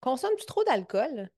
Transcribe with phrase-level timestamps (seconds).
[0.00, 1.28] Consommes-tu trop d'alcool?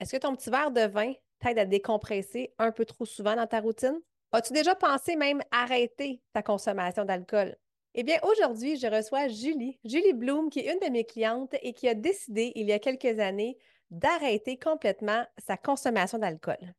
[0.00, 3.46] Est-ce que ton petit verre de vin t'aide à décompresser un peu trop souvent dans
[3.46, 4.00] ta routine?
[4.32, 7.56] As-tu déjà pensé même arrêter ta consommation d'alcool?
[7.94, 11.74] Eh bien, aujourd'hui, je reçois Julie, Julie Bloom, qui est une de mes clientes et
[11.74, 13.58] qui a décidé il y a quelques années
[13.90, 16.74] d'arrêter complètement sa consommation d'alcool.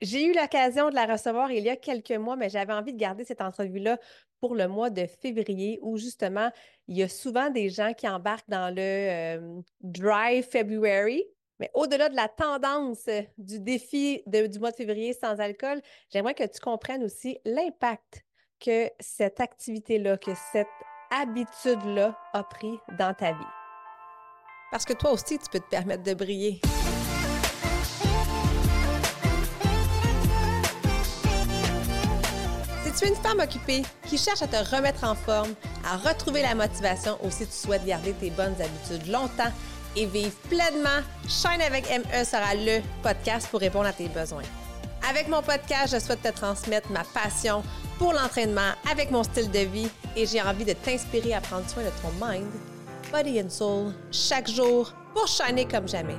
[0.00, 2.98] J'ai eu l'occasion de la recevoir il y a quelques mois, mais j'avais envie de
[2.98, 3.98] garder cette entrevue-là
[4.40, 6.50] pour le mois de février où justement,
[6.88, 11.24] il y a souvent des gens qui embarquent dans le euh, Dry February.
[11.58, 13.04] Mais au-delà de la tendance
[13.36, 18.24] du défi du mois de février sans alcool, j'aimerais que tu comprennes aussi l'impact
[18.58, 20.66] que cette activité-là, que cette
[21.10, 23.44] habitude-là a pris dans ta vie.
[24.70, 26.62] Parce que toi aussi, tu peux te permettre de briller.
[33.00, 35.54] Tu es une femme occupée qui cherche à te remettre en forme,
[35.90, 39.50] à retrouver la motivation ou si tu souhaites garder tes bonnes habitudes longtemps
[39.96, 44.42] et vivre pleinement, Shine avec ME sera le podcast pour répondre à tes besoins.
[45.08, 47.62] Avec mon podcast, je souhaite te transmettre ma passion
[47.98, 51.82] pour l'entraînement avec mon style de vie et j'ai envie de t'inspirer à prendre soin
[51.82, 52.50] de ton mind,
[53.10, 56.18] body and soul chaque jour pour shiner comme jamais.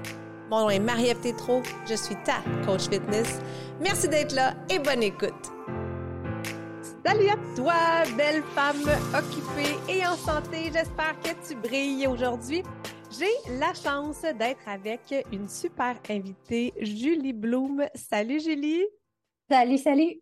[0.50, 3.40] Mon nom est Marie-Ève Tétrault, je suis ta coach fitness.
[3.80, 5.61] Merci d'être là et bonne écoute.
[7.04, 8.84] Salut à toi, belle femme
[9.18, 10.66] occupée et en santé.
[10.72, 12.62] J'espère que tu brilles aujourd'hui.
[13.18, 17.88] J'ai la chance d'être avec une super invitée, Julie Bloom.
[17.96, 18.86] Salut Julie.
[19.50, 20.22] Salut, salut.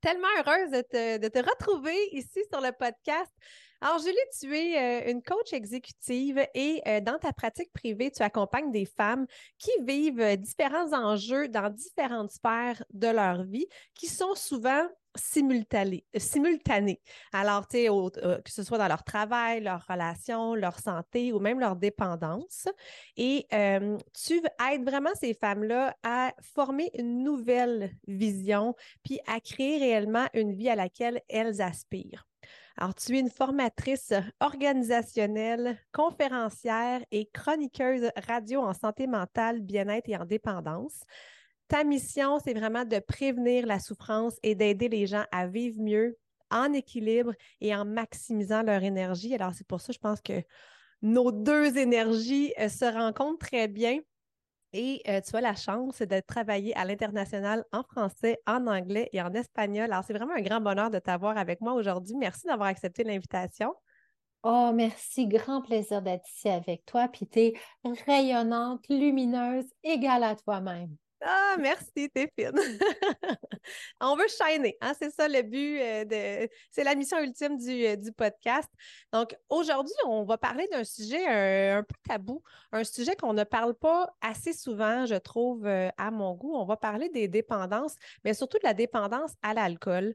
[0.00, 3.32] Tellement heureuse de te, de te retrouver ici sur le podcast.
[3.80, 8.22] Alors, Julie, tu es euh, une coach exécutive et euh, dans ta pratique privée, tu
[8.22, 14.06] accompagnes des femmes qui vivent euh, différents enjeux dans différentes sphères de leur vie qui
[14.06, 14.84] sont souvent
[15.18, 16.04] simultanés.
[16.16, 17.00] simultanés.
[17.32, 21.38] Alors, tu sais, euh, que ce soit dans leur travail, leur relation, leur santé ou
[21.40, 22.66] même leur dépendance.
[23.16, 28.74] Et euh, tu aides vraiment ces femmes-là à former une nouvelle vision,
[29.04, 32.26] puis à créer réellement une vie à laquelle elles aspirent.
[32.80, 40.16] Alors, tu es une formatrice organisationnelle, conférencière et chroniqueuse radio en santé mentale, bien-être et
[40.16, 41.02] en dépendance.
[41.68, 46.16] Ta mission, c'est vraiment de prévenir la souffrance et d'aider les gens à vivre mieux
[46.50, 49.34] en équilibre et en maximisant leur énergie.
[49.34, 50.42] Alors, c'est pour ça, je pense que
[51.02, 53.98] nos deux énergies euh, se rencontrent très bien.
[54.72, 59.22] Et euh, tu as la chance de travailler à l'international en français, en anglais et
[59.22, 59.90] en espagnol.
[59.90, 62.16] Alors, c'est vraiment un grand bonheur de t'avoir avec moi aujourd'hui.
[62.16, 63.74] Merci d'avoir accepté l'invitation.
[64.42, 65.26] Oh, merci.
[65.26, 67.08] Grand plaisir d'être ici avec toi.
[67.08, 67.54] Puis
[68.06, 70.96] rayonnante, lumineuse, égale à toi-même.
[71.20, 72.32] Ah, merci, t'es
[74.00, 74.92] on veut shiner, hein?
[74.98, 76.48] c'est ça le but euh, de.
[76.70, 78.68] C'est la mission ultime du, euh, du podcast.
[79.12, 83.74] Donc, aujourd'hui, on va parler d'un sujet un, peu tabou, un sujet qu'on ne parle
[83.74, 86.54] pas assez souvent, je trouve, euh, à mon goût.
[86.54, 90.14] On va parler des dépendances, mais surtout de la dépendance à l'alcool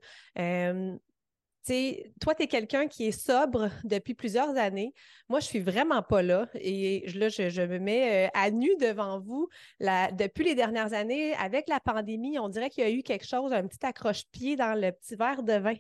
[1.66, 4.94] toi, tu es quelqu'un qui est sobre depuis plusieurs années.
[5.30, 6.48] Moi, je suis vraiment pas là.
[6.56, 9.48] Et là, je, me mets euh, à nu devant vous.
[9.80, 13.54] depuis les dernières années, avec la pandémie, on dirait qu'il y a eu quelque chose,
[13.54, 15.76] un petit accroche-pied dans le petit verre de vin.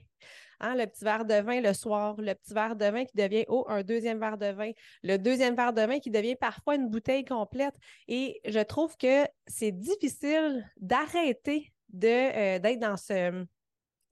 [0.59, 3.43] Hein, le petit verre de vin le soir, le petit verre de vin qui devient,
[3.49, 4.71] oh, un deuxième verre de vin,
[5.03, 7.75] le deuxième verre de vin qui devient parfois une bouteille complète.
[8.07, 11.73] Et je trouve que c'est difficile d'arrêter
[12.03, 13.45] euh, d'être dans ce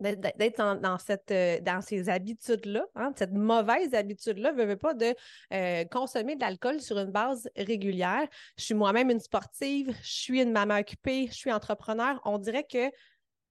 [0.02, 5.14] d'être dans, cette, euh, dans ces habitudes-là, hein, cette mauvaise habitude-là, ne veut pas de
[5.54, 8.28] euh, consommer de l'alcool sur une base régulière.
[8.58, 12.20] Je suis moi-même une sportive, je suis une maman occupée, je suis entrepreneur.
[12.26, 12.92] On dirait que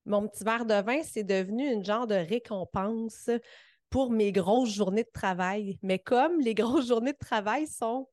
[0.05, 3.29] mon petit verre de vin, c'est devenu une genre de récompense
[3.89, 5.77] pour mes grosses journées de travail.
[5.83, 8.07] Mais comme les grosses journées de travail sont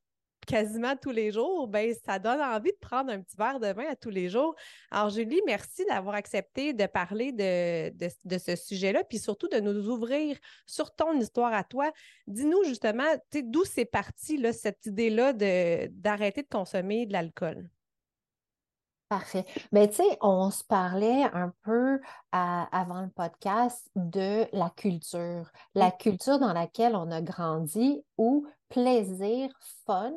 [0.49, 3.85] quasiment tous les jours, ben ça donne envie de prendre un petit verre de vin
[3.87, 4.55] à tous les jours.
[4.89, 7.91] Alors, Julie, merci d'avoir accepté de parler de,
[8.25, 11.91] de, ce sujet-là, puis surtout de nous ouvrir sur ton histoire à toi.
[12.25, 17.69] Dis-nous justement, d'où c'est parti là, cette idée-là d'arrêter de, consommer de l'alcool?
[19.09, 19.45] Parfait.
[19.71, 21.99] Mais tu sais, on se parlait un peu
[22.31, 29.49] avant le podcast de la culture, la culture dans laquelle on a grandi où plaisir,
[29.87, 30.13] fun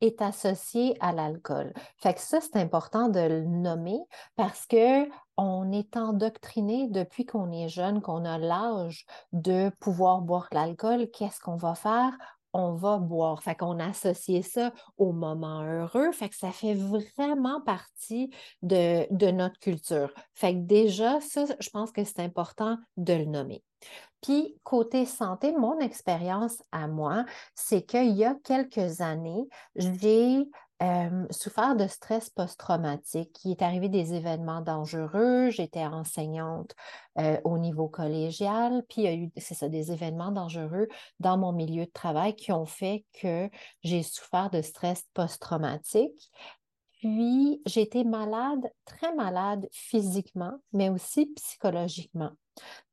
[0.00, 1.72] est associé à l'alcool.
[1.98, 3.98] Fait que ça, c'est important de le nommer
[4.36, 10.46] parce que on est endoctriné depuis qu'on est jeune, qu'on a l'âge de pouvoir boire
[10.52, 11.10] de l'alcool.
[11.10, 12.12] Qu'est-ce qu'on va faire?
[12.52, 13.42] On va boire.
[13.42, 16.12] Fait qu'on associe ça au moment heureux.
[16.12, 18.30] Fait que ça fait vraiment partie
[18.62, 20.12] de, de notre culture.
[20.34, 23.62] Fait que déjà, ça, je pense que c'est important de le nommer.
[24.22, 27.24] Puis, côté santé, mon expérience à moi,
[27.54, 30.46] c'est qu'il y a quelques années, j'ai
[31.30, 33.38] souffert de stress post-traumatique.
[33.44, 35.50] Il est arrivé des événements dangereux.
[35.50, 36.74] J'étais enseignante
[37.44, 40.88] au niveau collégial, puis il y a eu, c'est ça, des événements dangereux
[41.18, 43.50] dans mon milieu de travail qui ont fait que
[43.82, 46.30] j'ai souffert de stress post-traumatique.
[47.00, 52.32] Puis, j'étais malade, très malade physiquement, mais aussi psychologiquement.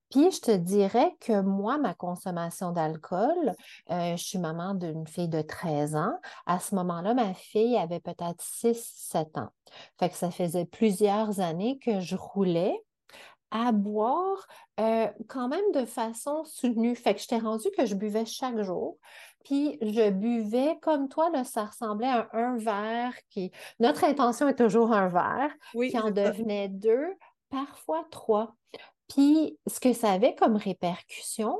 [0.09, 3.53] Puis je te dirais que moi, ma consommation d'alcool,
[3.91, 6.19] euh, je suis maman d'une fille de 13 ans.
[6.45, 9.49] À ce moment-là, ma fille avait peut-être 6-7 ans.
[9.99, 12.81] Fait que ça faisait plusieurs années que je roulais
[13.51, 14.45] à boire
[14.79, 16.95] euh, quand même de façon soutenue.
[16.95, 18.97] Fait que j'étais rendue que je buvais chaque jour.
[19.43, 23.51] Puis je buvais comme toi, là, ça ressemblait à un verre qui.
[23.79, 27.07] Notre intention est toujours un verre, qui en devenait deux,
[27.49, 28.55] parfois trois.
[29.07, 31.57] Puis, ce que ça avait comme répercussion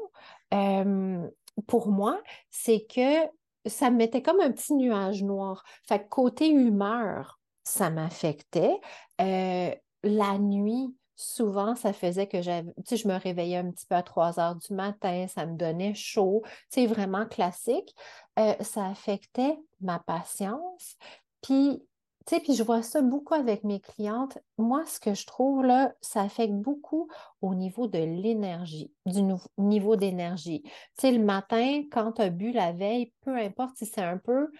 [1.66, 3.28] pour moi, c'est que
[3.66, 5.64] ça me mettait comme un petit nuage noir.
[5.88, 8.80] Fait que côté humeur, ça m'affectait.
[9.22, 9.74] Euh,
[10.04, 14.40] la nuit, souvent, ça faisait que j'avais, je me réveillais un petit peu à 3
[14.40, 17.94] heures du matin, ça me donnait chaud, c'est vraiment classique.
[18.40, 20.96] Euh, ça affectait ma patience.
[21.42, 21.84] Puis,
[22.28, 24.38] tu sais, puis je vois ça beaucoup avec mes clientes.
[24.58, 27.08] Moi, ce que je trouve là, ça affecte beaucoup
[27.42, 29.22] au niveau de l'énergie, du
[29.58, 30.62] niveau d'énergie.
[30.64, 34.18] Tu sais, le matin, quand tu as bu la veille, peu importe si c'est un
[34.18, 34.52] peu,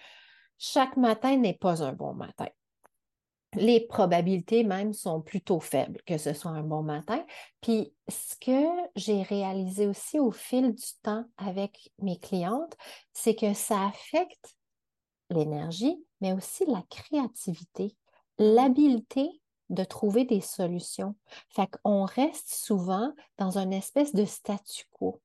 [0.56, 2.48] chaque matin n'est pas un bon matin.
[3.52, 7.22] Les probabilités même sont plutôt faibles que ce soit un bon matin.
[7.60, 8.66] Puis ce que
[8.96, 12.76] j'ai réalisé aussi au fil du temps avec mes clientes,
[13.12, 14.56] c'est que ça affecte
[15.28, 17.96] l'énergie, mais aussi la créativité,
[18.38, 21.14] l'habileté de trouver des solutions.
[21.50, 25.20] Fait qu'on reste souvent dans une espèce de statu quo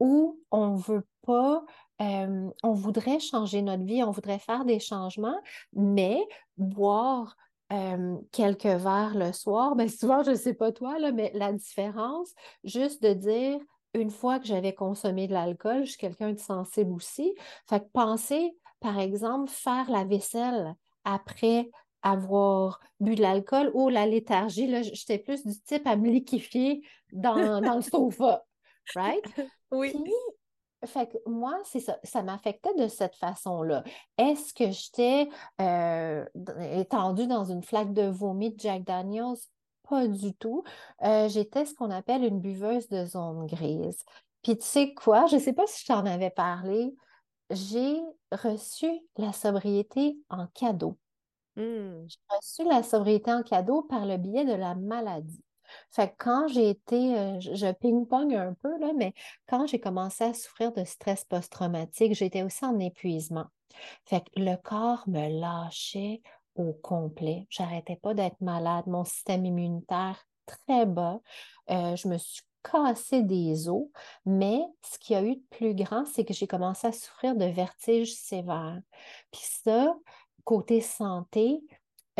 [0.00, 1.64] où on veut pas,
[2.02, 5.40] euh, on voudrait changer notre vie, on voudrait faire des changements,
[5.72, 6.18] mais
[6.56, 7.36] boire
[7.72, 12.32] euh, quelques verres le soir, ben souvent, je ne sais pas toi, mais la différence,
[12.64, 13.58] juste de dire,
[13.94, 17.34] une fois que j'avais consommé de l'alcool, je suis quelqu'un de sensible aussi.
[17.68, 21.70] Fait que penser par exemple, faire la vaisselle après
[22.02, 26.82] avoir bu de l'alcool ou la léthargie, là, j'étais plus du type à me liquifier
[27.10, 27.34] dans,
[27.76, 28.44] le sofa,
[28.94, 29.24] right?
[29.72, 29.94] Oui.
[30.84, 33.84] fait que moi, c'est ça, ça m'affectait de cette façon-là.
[34.18, 35.30] Est-ce que j'étais
[35.62, 36.26] euh,
[36.72, 39.38] étendue dans une flaque de vomi de Jack Daniels?
[39.88, 40.62] Pas du tout.
[41.04, 44.04] Euh, j'étais ce qu'on appelle une buveuse de zone grise.
[44.42, 46.94] Puis tu sais quoi, je ne sais pas si je t'en avais parlé,
[47.50, 48.00] j'ai
[48.32, 48.86] reçu
[49.16, 50.98] la sobriété en cadeau.
[51.56, 52.06] Mmh.
[52.06, 55.42] J'ai reçu la sobriété en cadeau par le biais de la maladie.
[55.90, 59.14] Fait que quand j'ai été, euh, je ping-pong un peu, là, mais
[59.48, 63.46] quand j'ai commencé à souffrir de stress post-traumatique, j'étais aussi en épuisement.
[64.04, 66.22] Fait que le corps me lâchait
[66.54, 67.46] au complet.
[67.50, 68.86] J'arrêtais pas d'être malade.
[68.86, 71.20] Mon système immunitaire très bas.
[71.70, 73.86] Euh, je me suis casser des os,
[74.24, 77.36] mais ce qu'il y a eu de plus grand, c'est que j'ai commencé à souffrir
[77.36, 78.80] de vertiges sévères.
[79.30, 79.94] Puis ça,
[80.44, 81.60] côté santé,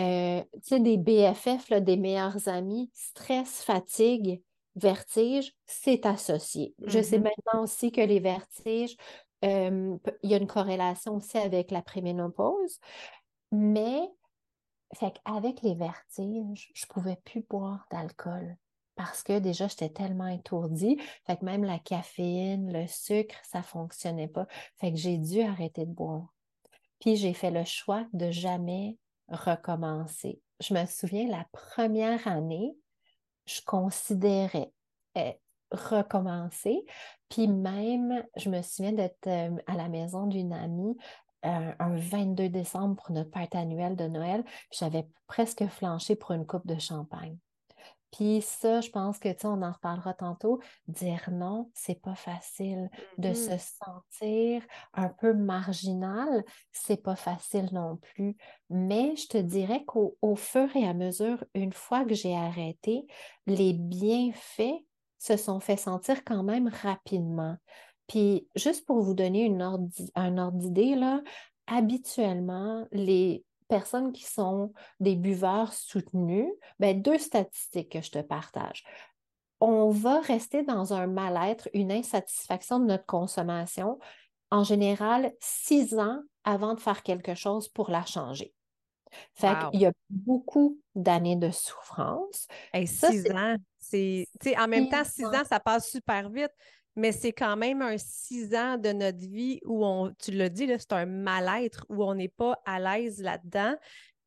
[0.00, 4.42] euh, tu sais, des BFF, des meilleurs amis, stress, fatigue,
[4.76, 6.74] vertige, c'est associé.
[6.84, 7.22] Je sais mm-hmm.
[7.22, 8.96] maintenant aussi que les vertiges,
[9.44, 12.80] euh, il y a une corrélation aussi avec la préménopause,
[13.52, 14.00] mais
[15.24, 18.56] avec les vertiges, je ne pouvais plus boire d'alcool
[18.96, 20.98] parce que déjà, j'étais tellement étourdie.
[21.26, 24.46] Fait que même la caféine, le sucre, ça ne fonctionnait pas.
[24.76, 26.32] Fait que j'ai dû arrêter de boire.
[27.00, 28.98] Puis j'ai fait le choix de jamais
[29.28, 30.40] recommencer.
[30.60, 32.76] Je me souviens, la première année,
[33.46, 34.72] je considérais
[35.16, 35.38] eh,
[35.70, 36.84] recommencer.
[37.28, 40.96] Puis même, je me souviens d'être euh, à la maison d'une amie
[41.44, 44.44] euh, un 22 décembre pour notre fête annuelle de Noël.
[44.72, 47.36] J'avais presque flanché pour une coupe de champagne.
[48.14, 52.14] Puis ça, je pense que, tu sais, on en reparlera tantôt, dire non, c'est pas
[52.14, 52.88] facile.
[53.18, 53.58] De mm-hmm.
[53.58, 58.36] se sentir un peu marginal, c'est pas facile non plus.
[58.70, 63.04] Mais je te dirais qu'au fur et à mesure, une fois que j'ai arrêté,
[63.46, 64.84] les bienfaits
[65.18, 67.56] se sont fait sentir quand même rapidement.
[68.06, 69.60] Puis, juste pour vous donner une
[70.14, 71.20] un ordre d'idée, là,
[71.66, 78.84] habituellement, les personnes qui sont des buveurs soutenus, ben, deux statistiques que je te partage.
[79.60, 83.98] On va rester dans un mal-être, une insatisfaction de notre consommation,
[84.50, 88.52] en général, six ans avant de faire quelque chose pour la changer.
[89.34, 92.46] Fait qu'il y a beaucoup d'années de souffrance.
[92.84, 94.26] six ans, c'est.
[94.58, 95.44] En même temps, six ans.
[95.48, 96.52] ça passe super vite.
[96.96, 100.66] Mais c'est quand même un six ans de notre vie où on, tu l'as dit,
[100.78, 103.76] c'est un mal-être, où on n'est pas à l'aise là-dedans,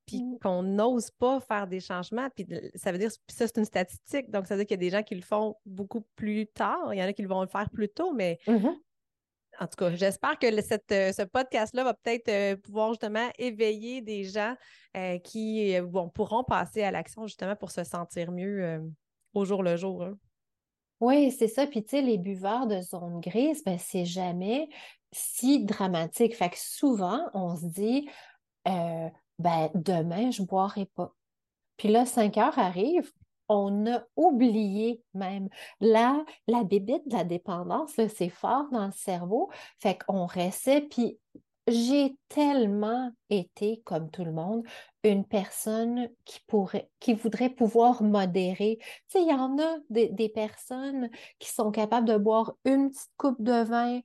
[0.05, 0.39] puis mmh.
[0.39, 2.29] qu'on n'ose pas faire des changements.
[2.35, 2.45] Puis
[2.75, 4.97] ça veut dire, ça, c'est une statistique, donc ça veut dire qu'il y a des
[4.97, 7.69] gens qui le font beaucoup plus tard, il y en a qui vont le faire
[7.69, 8.69] plus tôt, mais mmh
[9.59, 14.01] en tout cas, j'espère que cette, euh, ce podcast-là va peut-être euh, pouvoir justement éveiller
[14.01, 14.55] des gens
[14.95, 15.75] euh, qui
[16.13, 18.81] pourront passer à l'action justement pour se sentir mieux
[19.33, 20.03] au jour le jour.
[20.03, 20.17] Hein.
[20.99, 21.67] Oui, c'est ça.
[21.67, 24.69] Puis, tu sais, les buveurs de zone grise, ben, c'est jamais
[25.11, 26.35] si dramatique.
[26.35, 28.09] Fait que souvent, on se dit,
[28.67, 31.13] euh, ben, demain, je ne boirai pas.
[31.77, 33.11] Puis là, 5 heures arrivent,
[33.49, 35.49] on a oublié même.
[35.79, 39.49] Là, la bébite de la dépendance, c'est fort dans le cerveau.
[39.79, 41.19] Fait qu'on restait, puis
[41.67, 44.63] j'ai tellement été, comme tout le monde,
[45.03, 48.77] une personne qui pourrait, qui voudrait pouvoir modérer.
[48.79, 51.09] Tu sais, il y en a des, personnes
[51.39, 53.99] qui sont capables de boire une petite coupe de vin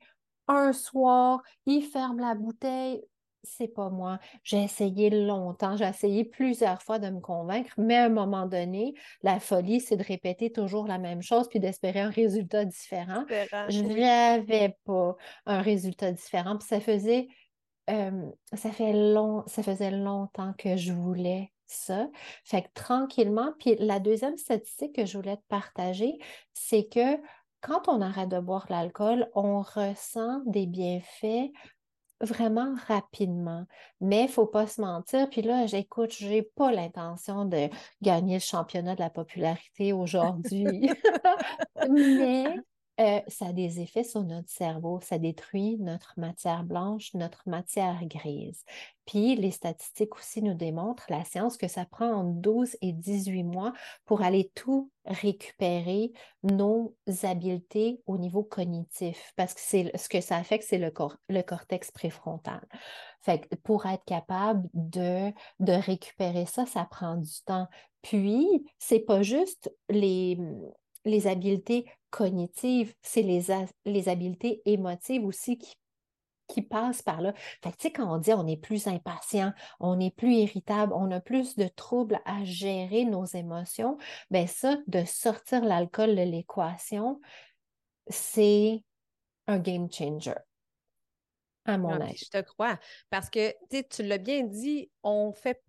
[0.48, 3.02] un soir, ils ferment la bouteille.
[3.44, 4.20] C'est pas moi.
[4.44, 8.94] J'ai essayé longtemps, j'ai essayé plusieurs fois de me convaincre, mais à un moment donné,
[9.22, 13.24] la folie, c'est de répéter toujours la même chose puis d'espérer un résultat différent.
[13.68, 15.16] Je n'avais pas
[15.46, 16.56] un résultat différent.
[16.56, 17.26] Puis ça faisait
[17.88, 22.08] ça, fait long, ça faisait longtemps que je voulais ça.
[22.44, 26.18] Fait que tranquillement, puis la deuxième statistique que je voulais te partager,
[26.52, 27.16] c'est que
[27.60, 31.50] quand on arrête de boire l'alcool, on ressent des bienfaits
[32.20, 33.66] vraiment rapidement.
[34.00, 35.28] Mais il ne faut pas se mentir.
[35.30, 37.68] Puis là, j'écoute, je n'ai pas l'intention de
[38.00, 40.90] gagner le championnat de la popularité aujourd'hui.
[41.90, 42.56] Mais
[43.00, 45.00] euh, ça a des effets sur notre cerveau.
[45.00, 48.64] Ça détruit notre matière blanche, notre matière grise.
[49.06, 53.44] Puis les statistiques aussi nous démontrent, la science, que ça prend entre 12 et 18
[53.44, 53.72] mois
[54.04, 60.36] pour aller tout récupérer nos habiletés au niveau cognitif, parce que c'est ce que ça
[60.36, 62.60] affecte, c'est le, cortex préfrontal.
[63.22, 67.68] Fait pour être capable de, de récupérer ça, ça prend du temps.
[68.02, 70.38] Puis, c'est pas juste les,
[71.04, 73.46] les habiletés cognitives, c'est les,
[73.84, 75.74] les habiletés émotives aussi qui
[76.48, 77.32] qui passent par là.
[77.62, 80.92] Fait que, tu sais, quand on dit on est plus impatient, on est plus irritable,
[80.94, 83.96] on a plus de troubles à gérer nos émotions,
[84.30, 87.20] bien ça, de sortir l'alcool de l'équation,
[88.08, 88.82] c'est
[89.46, 90.34] un game changer
[91.64, 92.16] à mon avis.
[92.16, 92.78] Je te crois.
[93.10, 93.52] Parce que
[93.82, 95.60] tu l'as bien dit, on fait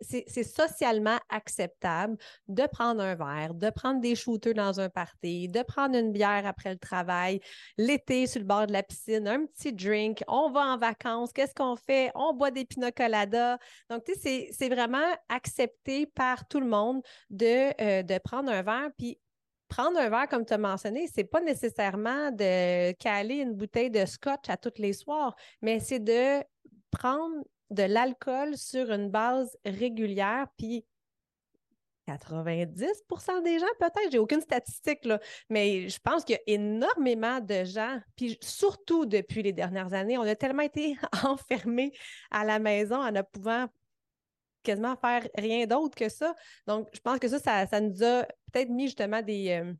[0.00, 2.16] c'est socialement acceptable
[2.48, 6.46] de prendre un verre, de prendre des shooters dans un party, de prendre une bière
[6.46, 7.40] après le travail,
[7.78, 11.54] l'été sur le bord de la piscine, un petit drink, on va en vacances, qu'est-ce
[11.54, 12.10] qu'on fait?
[12.14, 13.58] On boit des pina coladas.
[13.88, 18.62] Donc, tu sais, c'est vraiment accepté par tout le monde de, euh, de prendre un
[18.62, 18.90] verre.
[18.98, 19.18] Puis
[19.70, 24.04] prendre un verre, comme tu as mentionné, c'est pas nécessairement de caler une bouteille de
[24.04, 26.44] scotch à tous les soirs, mais c'est de
[26.90, 30.84] prendre de l'alcool sur une base régulière, puis
[32.08, 37.40] 90% des gens, peut-être, j'ai aucune statistique, là, mais je pense qu'il y a énormément
[37.40, 41.92] de gens, puis surtout depuis les dernières années, on a tellement été enfermés
[42.32, 43.68] à la maison en ne pouvant
[44.62, 46.34] quasiment faire rien d'autre que ça.
[46.66, 49.72] Donc, je pense que ça, ça, nous a peut-être mis justement des, euh,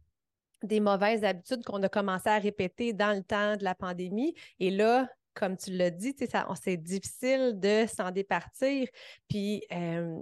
[0.62, 4.34] des mauvaises habitudes qu'on a commencé à répéter dans le temps de la pandémie.
[4.58, 8.88] Et là, comme tu l'as dit, c'est difficile de s'en départir.
[9.28, 10.18] Puis, euh,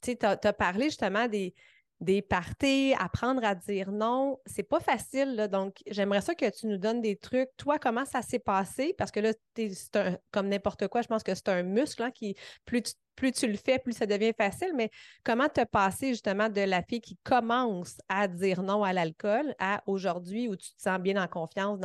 [0.00, 1.54] tu as, as, parlé justement des,
[2.00, 5.48] des parties, apprendre à dire non, c'est pas facile.
[5.50, 7.50] Donc, j'aimerais ça que tu nous donnes des trucs.
[7.56, 8.94] Toi, comment ça s'est passé?
[8.96, 12.36] Parce que là, c'est comme n'importe quoi, je pense que c'est un muscle hein, qui,
[12.64, 14.72] plus tu, plus tu le fais, plus ça devient facile.
[14.76, 14.90] Mais
[15.24, 19.82] comment te passer justement de la fille qui commence à dire non à l'alcool à
[19.86, 21.80] aujourd'hui où tu te sens bien en confiance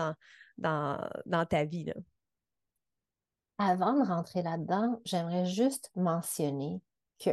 [0.57, 1.91] dans, ta vie?
[3.57, 6.81] Avant de rentrer là-dedans, j'aimerais juste mentionner
[7.19, 7.31] que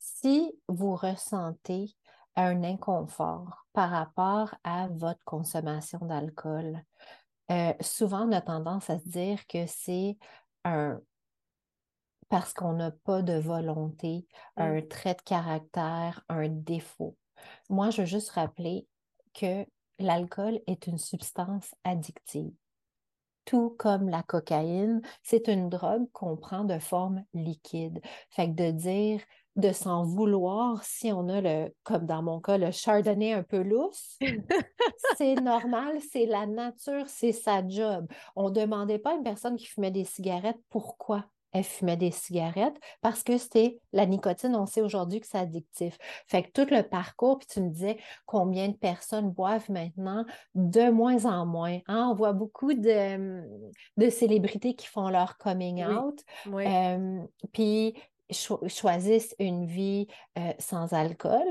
[0.00, 1.94] si vous ressentez
[2.34, 6.82] un inconfort par rapport à votre consommation d'alcool,
[7.50, 10.16] euh, souvent on a tendance à se dire que c'est
[10.64, 11.00] un
[12.30, 14.24] parce qu'on n'a pas de volonté,
[14.56, 14.62] mmh.
[14.62, 17.16] un trait de caractère, un défaut.
[17.68, 18.86] Moi, je veux juste rappeler
[19.34, 19.66] que
[19.98, 22.54] l'alcool est une substance addictive.
[23.44, 28.00] Tout comme la cocaïne, c'est une drogue qu'on prend de forme liquide.
[28.30, 29.20] Fait que de dire
[29.56, 33.62] de s'en vouloir si on a le, comme dans mon cas, le chardonnay un peu
[33.62, 34.18] lousse.
[35.16, 38.06] c'est normal, c'est la nature, c'est sa job.
[38.36, 42.10] On ne demandait pas à une personne qui fumait des cigarettes pourquoi elle fumait des
[42.10, 45.98] cigarettes parce que c'était la nicotine, on sait aujourd'hui que c'est addictif.
[46.26, 50.90] Fait que tout le parcours, puis tu me disais combien de personnes boivent maintenant, de
[50.90, 51.78] moins en moins.
[51.86, 52.08] Hein?
[52.10, 53.42] On voit beaucoup de,
[53.96, 57.18] de, célébrités qui font leur coming out, euh,
[57.52, 57.94] puis
[58.32, 60.06] choisissent une vie
[60.38, 61.46] euh, sans alcool.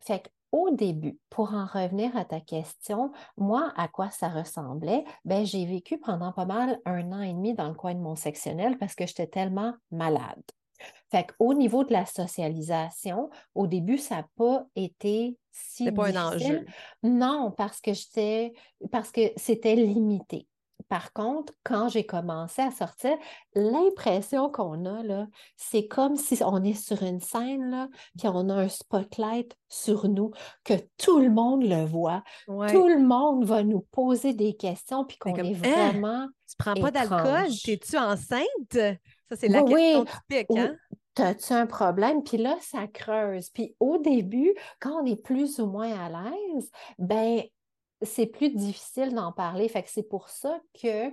[0.00, 5.04] Fait au début, pour en revenir à ta question, moi, à quoi ça ressemblait?
[5.24, 8.16] Ben, j'ai vécu pendant pas mal un an et demi dans le coin de mon
[8.16, 10.42] sectionnel parce que j'étais tellement malade.
[11.10, 16.18] Fait au niveau de la socialisation, au début, ça n'a pas été si pas difficile.
[16.18, 16.66] un enjeu.
[17.02, 18.52] Non, parce que j'étais
[18.90, 20.46] parce que c'était limité.
[20.88, 23.16] Par contre, quand j'ai commencé à sortir,
[23.54, 25.26] l'impression qu'on a, là,
[25.56, 30.08] c'est comme si on est sur une scène, là, puis on a un spotlight sur
[30.08, 30.30] nous,
[30.64, 32.22] que tout le monde le voit.
[32.46, 35.90] Tout le monde va nous poser des questions, puis qu'on est, «Hein?
[35.90, 36.28] vraiment.
[36.48, 37.48] Tu prends pas d'alcool?
[37.64, 38.46] T'es-tu enceinte?
[38.72, 40.76] Ça, c'est la question typique, hein?
[41.14, 42.22] T'as-tu un problème?
[42.22, 43.48] Puis là, ça creuse.
[43.48, 47.42] Puis au début, quand on est plus ou moins à l'aise, ben
[48.02, 49.68] c'est plus difficile d'en parler.
[49.68, 51.12] Fait que c'est pour ça que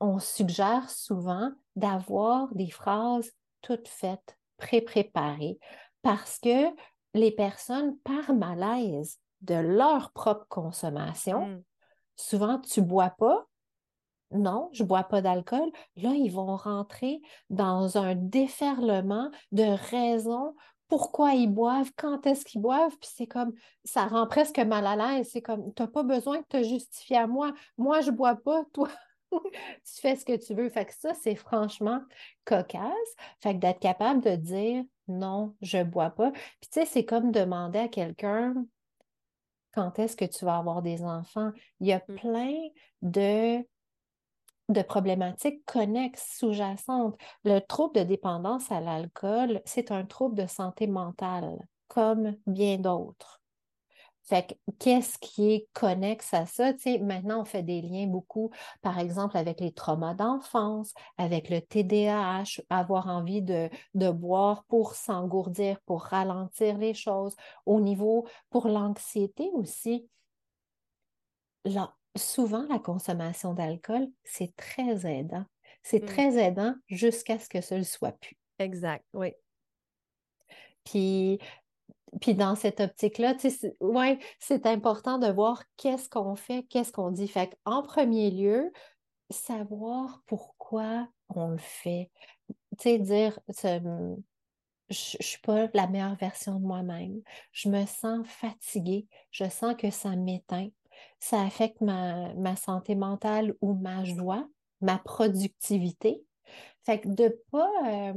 [0.00, 5.58] on suggère souvent d'avoir des phrases toutes faites, pré-préparées,
[6.02, 6.68] parce que
[7.14, 11.62] les personnes, par malaise de leur propre consommation, mmh.
[12.16, 13.46] souvent tu bois pas,
[14.30, 15.70] non, je bois pas d'alcool.
[15.96, 17.20] Là, ils vont rentrer
[17.50, 20.54] dans un déferlement de raisons
[20.88, 23.52] pourquoi ils boivent, quand est-ce qu'ils boivent, puis c'est comme,
[23.84, 25.28] ça rend presque mal à l'aise.
[25.32, 27.52] C'est comme, tu n'as pas besoin de te justifier à moi.
[27.76, 28.88] Moi, je ne bois pas, toi,
[29.32, 30.68] tu fais ce que tu veux.
[30.68, 32.00] Fait que ça, c'est franchement
[32.44, 33.14] cocasse.
[33.40, 36.30] Fait que d'être capable de dire, non, je ne bois pas.
[36.32, 38.54] Puis tu sais, c'est comme demander à quelqu'un,
[39.72, 41.52] quand est-ce que tu vas avoir des enfants?
[41.80, 42.14] Il y a mmh.
[42.14, 42.54] plein
[43.02, 43.58] de
[44.68, 47.16] de problématiques connexes, sous-jacentes.
[47.44, 51.58] Le trouble de dépendance à l'alcool, c'est un trouble de santé mentale,
[51.88, 53.40] comme bien d'autres.
[54.28, 56.72] Fait qu'est-ce qui est connexe à ça?
[57.00, 58.50] maintenant, on fait des liens beaucoup,
[58.82, 64.94] par exemple, avec les traumas d'enfance, avec le TDAH, avoir envie de, de boire pour
[64.96, 67.36] s'engourdir, pour ralentir les choses.
[67.66, 70.08] Au niveau, pour l'anxiété aussi,
[72.16, 75.44] souvent, la consommation d'alcool, c'est très aidant.
[75.82, 76.06] C'est mmh.
[76.06, 78.36] très aidant jusqu'à ce que ce ne soit plus.
[78.58, 79.32] Exact, oui.
[80.84, 81.38] Puis,
[82.20, 83.34] puis dans cette optique-là,
[83.80, 87.28] ouais, c'est important de voir qu'est-ce qu'on fait, qu'est-ce qu'on dit.
[87.28, 88.72] Fait en premier lieu,
[89.30, 92.10] savoir pourquoi on le fait.
[92.78, 93.78] Tu sais, dire, je
[94.88, 97.20] ne suis pas la meilleure version de moi-même.
[97.52, 99.06] Je me sens fatiguée.
[99.30, 100.68] Je sens que ça m'éteint
[101.18, 104.46] ça affecte ma, santé mentale ou ma joie,
[104.80, 106.22] ma productivité.
[106.84, 108.12] Fait que de pas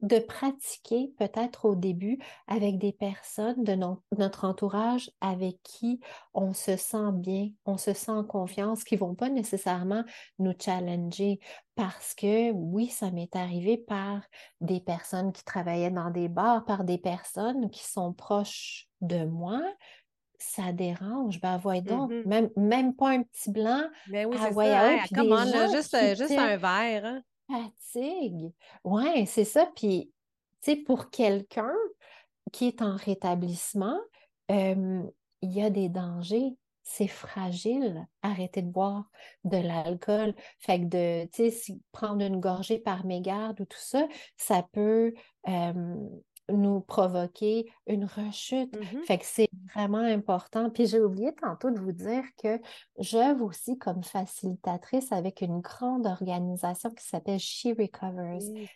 [0.00, 6.00] de pratiquer peut-être au début avec des personnes de notre entourage avec qui
[6.34, 10.04] on se sent bien, on se sent en confiance, qui ne vont pas nécessairement
[10.38, 11.40] nous challenger
[11.74, 14.22] parce que oui, ça m'est arrivé par
[14.60, 19.60] des personnes qui travaillaient dans des bars, par des personnes qui sont proches de moi,
[20.38, 21.40] ça dérange.
[21.40, 23.82] Ben, voyons donc, mmh même, même pas un petit blanc.
[24.08, 24.88] Mais ben oui, c'est ça.
[24.88, 27.04] Hein, comment, juste, juste un verre.
[27.04, 27.22] Hein?
[27.50, 28.52] Fatigue.
[28.84, 29.70] Oui, c'est ça.
[29.74, 30.12] Puis,
[30.62, 31.74] tu sais, pour quelqu'un
[32.52, 33.98] qui est en rétablissement,
[34.48, 36.56] il y a des dangers.
[36.90, 39.10] C'est fragile, arrêter de boire
[39.44, 40.34] de l'alcool.
[40.58, 45.12] Fait que de, tu sais, prendre une gorgée par mégarde ou tout ça, ça peut
[46.50, 48.74] nous provoquer une rechute.
[48.76, 50.70] Mmh fait que c'est vraiment important.
[50.70, 52.60] Puis j'ai oublié tantôt de vous dire que
[52.98, 58.68] j'œuvre aussi comme facilitatrice avec une grande organisation qui s'appelle She Recovers.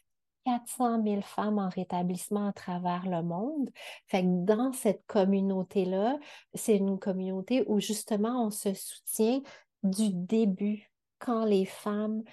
[0.45, 3.71] 400 000 femmes en rétablissement à travers le monde.
[4.09, 6.19] Fait que dans cette communauté-là,
[6.55, 9.41] c'est une communauté où justement on se soutient
[9.85, 12.25] du début quand les femmes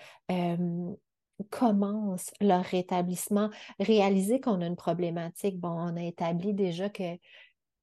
[1.50, 3.50] commencent leur rétablissement,
[3.80, 5.60] réaliser qu'on a une problématique.
[5.60, 7.18] Bon, on a établi déjà que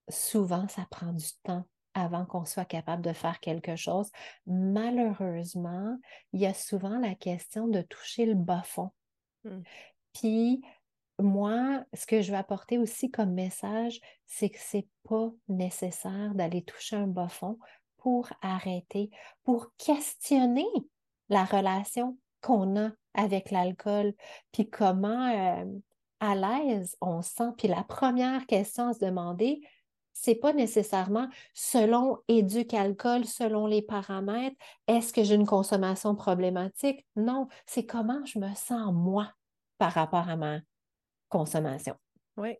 [0.09, 1.65] souvent, ça prend du temps
[1.95, 4.11] avant qu'on soit capable de faire quelque chose.
[4.47, 5.97] Malheureusement,
[6.33, 8.91] il y a souvent la question de toucher le bas fond.
[9.45, 9.63] Mmh.
[10.13, 10.63] Puis,
[11.19, 16.35] moi, ce que je veux apporter aussi comme message, c'est que ce n'est pas nécessaire
[16.35, 17.59] d'aller toucher un bas fond
[17.97, 19.11] pour arrêter,
[19.45, 20.67] pour questionner
[21.29, 24.13] la relation qu'on a avec l'alcool,
[24.53, 25.65] puis comment
[26.21, 27.51] à l'aise on sent?
[27.59, 29.61] Puis la première question à se demander,
[30.13, 37.05] c'est pas nécessairement selon éduque alcool, selon les paramètres, est-ce que j'ai une consommation problématique?
[37.17, 39.31] Non, c'est comment je me sens moi
[39.77, 40.61] par rapport à ma
[41.29, 41.95] consommation.
[42.39, 42.57] Oui.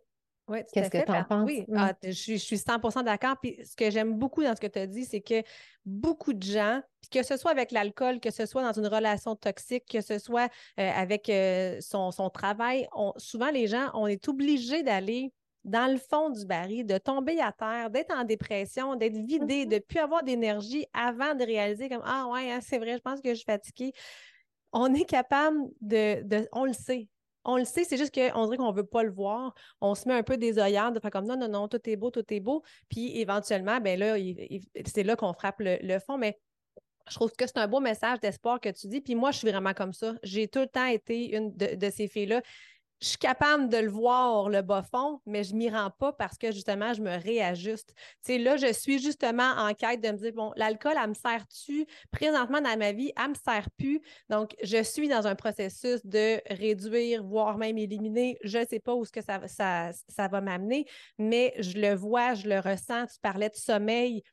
[0.47, 1.45] Oui, Qu'est-ce que tu en penses?
[1.45, 3.35] Oui, ah, je, suis, je, suis 100 d'accord.
[3.41, 5.43] Puis ce que j'aime beaucoup dans ce que tu as dit, c'est que
[5.85, 6.81] beaucoup de gens,
[7.11, 10.49] que ce soit avec l'alcool, que ce soit dans une relation toxique, que ce soit
[10.79, 15.33] euh, avec euh, son, son, travail, souvent les gens, on est obligés d'aller
[15.65, 19.67] dans le fond du baril, de tomber à terre, d'être en dépression, d'être vidé, mm-hmm.
[19.67, 23.01] de ne plus avoir d'énergie avant de réaliser comme Ah ouais, hein, c'est vrai, je
[23.01, 23.91] pense que je suis fatiguée.
[24.71, 27.09] On est capable de, de on le sait,
[27.47, 29.55] on le sait, c'est juste qu'on dirait qu'on ne veut pas le voir.
[29.81, 31.95] On se met un peu des œillades de faire comme non, non, non, tout est
[31.95, 32.61] beau, tout est beau.
[32.89, 34.15] Puis éventuellement, ben là,
[34.85, 36.17] c'est là qu'on frappe le, fond.
[36.17, 36.37] Mais
[37.09, 38.99] je trouve que c'est un beau message d'espoir que tu dis.
[38.99, 40.13] Puis moi, je suis vraiment comme ça.
[40.23, 42.41] J'ai tout le temps été une de ces filles-là
[42.99, 46.37] je suis capable de le voir, le bas fond, mais je m'y rends pas parce
[46.37, 47.93] que justement, je me réajuste.
[48.27, 51.85] Là, je suis justement en quête de me dire, bon, l'alcool, elle me sert-tu?
[52.11, 54.01] Présentement dans ma vie, elle me sert plus.
[54.29, 58.37] Donc, je suis dans un processus de réduire, voire même éliminer.
[58.43, 60.85] Je ne sais pas où ce que ça, ça, ça va m'amener,
[61.19, 63.07] mais je le vois, je le ressens.
[63.07, 64.23] Tu parlais de sommeil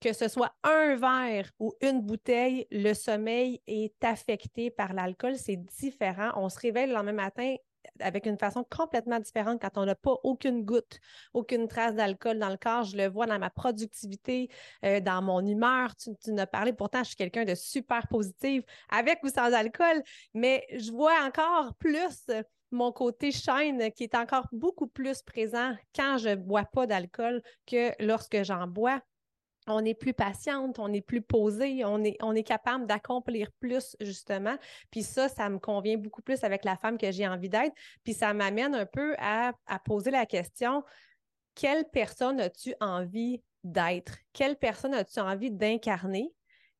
[0.00, 5.36] que ce soit un verre ou une bouteille, le sommeil est affecté par l'alcool.
[5.36, 6.30] C'est différent.
[6.36, 7.56] On se réveille le lendemain matin
[8.00, 11.00] avec une façon complètement différente quand on n'a pas aucune goutte,
[11.32, 12.84] aucune trace d'alcool dans le corps.
[12.84, 14.48] Je le vois dans ma productivité,
[14.84, 15.94] euh, dans mon humeur.
[15.96, 20.02] Tu, tu as parlé, pourtant, je suis quelqu'un de super positif, avec ou sans alcool,
[20.34, 22.26] mais je vois encore plus
[22.70, 27.40] mon côté shine qui est encore beaucoup plus présent quand je ne bois pas d'alcool
[27.66, 29.00] que lorsque j'en bois
[29.66, 34.56] on est plus patiente, on est plus posé, on est, est capable d'accomplir plus, justement.
[34.90, 37.74] Puis ça, ça me convient beaucoup plus avec la femme que j'ai envie d'être.
[38.04, 39.52] Puis ça m'amène un peu à,
[39.84, 40.82] poser la question,
[41.54, 44.18] quelle personne as-tu envie d'être?
[44.32, 46.32] Quelle personne as-tu envie d'incarner?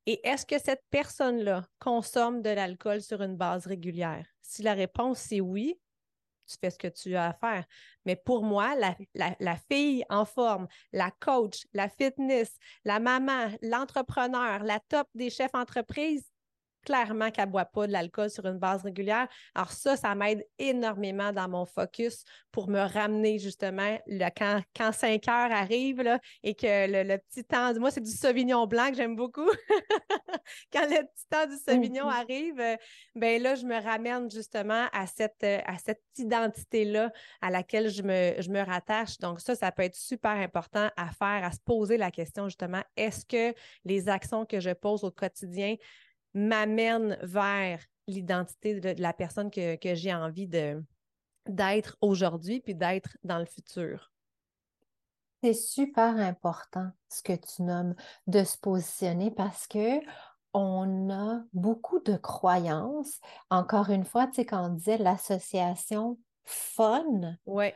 [0.05, 4.25] Et est-ce que cette personne-là consomme de l'alcool sur une base régulière?
[4.41, 5.79] Si la réponse c'est oui,
[6.45, 7.65] tu fais ce que tu as à faire.
[8.05, 14.79] Mais pour moi, la, fille en forme, la coach, la fitness, la maman, l'entrepreneur, la
[14.79, 16.23] top des chefs d'entreprise,
[16.85, 19.27] clairement qu'elle ne boit pas de l'alcool sur une base régulière.
[19.53, 24.91] Alors ça, ça m'aide énormément dans mon focus pour me ramener justement le, quand, quand
[24.91, 28.95] 5 heures arrive là, et que le, petit temps, moi c'est du Sauvignon blanc que
[28.95, 29.49] j'aime beaucoup.
[30.71, 32.21] quand le petit temps du Sauvignon mm-hmm.
[32.21, 32.75] arrive, euh,
[33.15, 38.03] ben là, je me ramène justement à cette, euh, à cette identité-là à laquelle je
[38.03, 39.17] me, je me rattache.
[39.17, 42.83] Donc ça, ça peut être super important à faire, à se poser la question justement,
[42.95, 45.75] est-ce que les actions que je pose au quotidien
[46.35, 50.83] m'amène vers l'identité de, la personne que, j'ai envie de,
[51.47, 54.11] d'être aujourd'hui puis d'être dans le futur.
[55.41, 57.95] C'est super important ce que tu nommes
[58.27, 59.99] de se positionner parce que
[60.53, 63.19] on a beaucoup de croyances.
[63.49, 67.75] Encore une fois, tu sais, quand on disait l'association fun, ouais.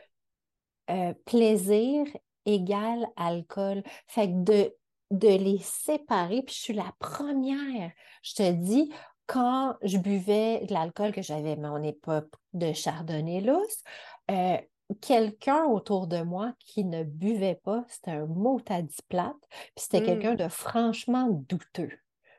[0.88, 2.06] Euh, plaisir
[2.46, 3.82] égale alcool.
[4.06, 4.74] Fait que de
[5.10, 6.42] de les séparer.
[6.42, 7.90] Puis je suis la première.
[8.22, 8.92] Je te dis,
[9.26, 13.82] quand je buvais de l'alcool que j'avais mon époque de chardonnay lousse,
[14.30, 14.56] euh,
[15.00, 19.72] quelqu'un autour de moi qui ne buvait pas, c'était un mot à dix plate, puis
[19.76, 20.38] c'était quelqu'un mmh.
[20.38, 21.90] de franchement douteux.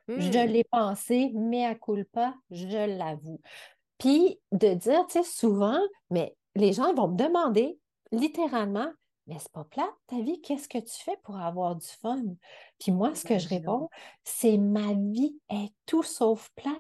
[0.08, 0.52] Je mmh.
[0.52, 3.40] l'ai pensé, mais à culpa, je l'avoue.
[3.98, 5.80] Puis de dire, tu sais, souvent,
[6.10, 7.80] mais les gens vont me demander
[8.12, 8.92] littéralement,
[9.28, 12.24] mais c'est pas plate ta vie, qu'est-ce que tu fais pour avoir du fun?
[12.80, 13.90] Puis moi, ce que je réponds,
[14.24, 16.78] c'est ma vie est tout sauf plate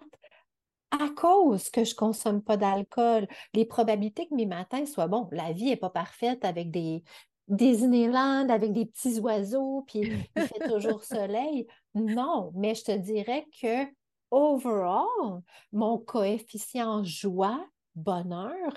[0.92, 3.28] à cause que je consomme pas d'alcool.
[3.54, 7.04] Les probabilités que mes matins soient bons, la vie n'est pas parfaite avec des,
[7.52, 10.00] Disneyland avec des petits oiseaux, puis
[10.36, 11.68] il fait toujours soleil.
[11.94, 13.86] Non, mais je te dirais que
[14.32, 15.42] overall,
[15.74, 18.74] mon coefficient joie, bonheur,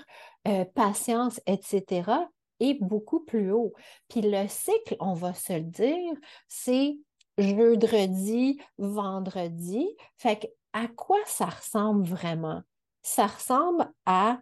[0.47, 2.11] euh, patience, etc.,
[2.59, 3.73] est beaucoup plus haut.
[4.09, 6.13] Puis le cycle, on va se le dire,
[6.47, 6.97] c'est
[7.37, 9.87] jeudi, vendredi.
[10.17, 12.61] Fait que à quoi ça ressemble vraiment?
[13.01, 14.39] Ça ressemble à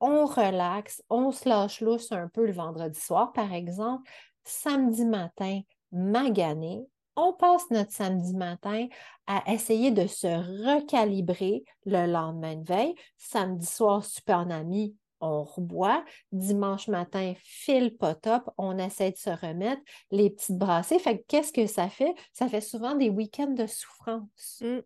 [0.00, 4.10] on relaxe, on se lâche lousse un peu le vendredi soir, par exemple.
[4.42, 5.60] Samedi matin,
[5.92, 6.84] magané.
[7.14, 8.88] On passe notre samedi matin
[9.26, 10.26] à essayer de se
[10.74, 12.94] recalibrer le lendemain de veille.
[13.16, 16.04] Samedi soir, super ami, on reboit.
[16.32, 19.80] Dimanche matin, file pas top, on essaie de se remettre,
[20.10, 20.98] les petites brassées.
[20.98, 22.14] Fait qu'est-ce que ça fait?
[22.34, 24.60] Ça fait souvent des week-ends de souffrance.
[24.60, 24.80] Mm.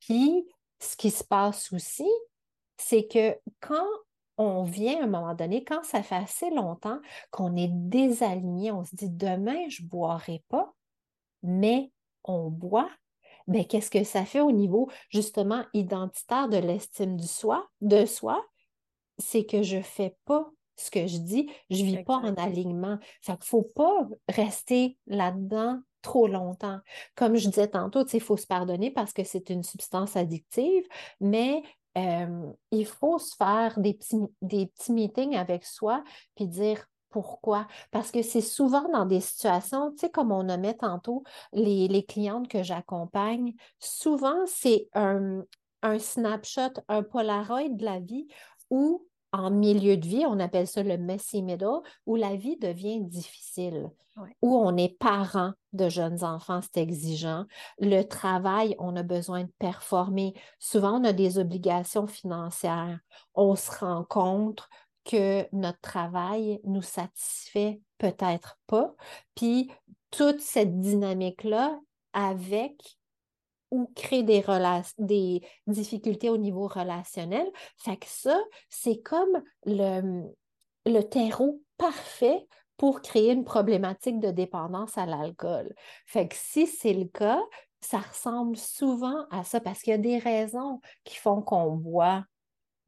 [0.00, 0.46] Puis,
[0.80, 2.08] ce qui se passe aussi,
[2.76, 3.86] c'est que quand
[4.36, 8.84] on vient à un moment donné, quand ça fait assez longtemps qu'on est désaligné, on
[8.84, 10.74] se dit demain, je ne boirai pas,
[11.42, 11.90] mais
[12.24, 12.90] on boit,
[13.46, 18.44] bien, qu'est-ce que ça fait au niveau justement identitaire de l'estime du soi, de soi?
[19.18, 22.34] C'est que je ne fais pas ce que je dis, je ne vis pas en
[22.34, 22.98] alignement.
[23.22, 26.78] Fait qu'il ne faut pas rester là-dedans trop longtemps.
[27.16, 30.84] Comme je disais tantôt, il faut se pardonner parce que c'est une substance addictive,
[31.20, 31.62] mais
[31.98, 37.66] euh, il faut se faire des petits, des petits meetings avec soi puis dire pourquoi?
[37.90, 42.04] Parce que c'est souvent dans des situations, tu sais, comme on nommait tantôt, les, les
[42.04, 45.42] clientes que j'accompagne, souvent c'est un,
[45.82, 48.26] un snapshot, un Polaroid de la vie
[48.70, 53.00] où en milieu de vie, on appelle ça le messy middle, où la vie devient
[53.02, 53.90] difficile,
[54.40, 57.44] où on est parent de jeunes enfants, c'est exigeant.
[57.78, 60.32] Le travail, on a besoin de performer.
[60.58, 62.98] Souvent, on a des obligations financières.
[63.34, 64.66] On se rend compte
[65.04, 68.94] que notre travail nous satisfait peut-être pas.
[69.34, 69.70] Puis
[70.10, 71.78] toute cette dynamique-là
[72.14, 72.98] avec
[73.70, 74.44] ou créer des,
[74.98, 77.46] des difficultés au niveau relationnel.
[77.78, 80.22] Fait que ça, c'est comme le,
[80.86, 85.74] le terreau parfait pour créer une problématique de dépendance à l'alcool.
[86.06, 87.40] Fait que si c'est le cas,
[87.80, 92.24] ça ressemble souvent à ça parce qu'il y a des raisons qui font qu'on boit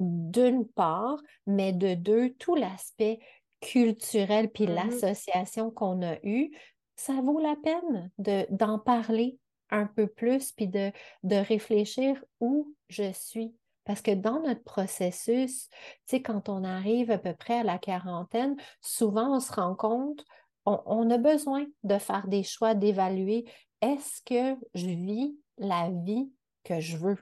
[0.00, 3.18] d'une part, mais de deux, tout l'aspect
[3.60, 4.74] culturel puis mm-hmm.
[4.74, 6.50] l'association qu'on a eue,
[6.96, 8.10] ça vaut la peine
[8.50, 9.38] d'en parler
[9.70, 13.54] un peu plus, puis de, de réfléchir où je suis.
[13.84, 17.78] Parce que dans notre processus, tu sais, quand on arrive à peu près à la
[17.78, 20.24] quarantaine, souvent on se rend compte,
[20.66, 23.46] on, a besoin de faire des choix, d'évaluer
[23.80, 26.30] est-ce que je vis la vie
[26.64, 27.16] que je veux?